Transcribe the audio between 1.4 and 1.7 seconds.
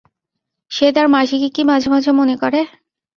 কি